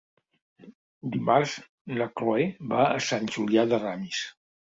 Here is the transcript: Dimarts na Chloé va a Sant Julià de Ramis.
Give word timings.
Dimarts 1.15 1.53
na 1.97 2.07
Chloé 2.21 2.47
va 2.71 2.87
a 2.87 2.97
Sant 3.09 3.29
Julià 3.37 3.67
de 3.75 3.81
Ramis. 3.85 4.23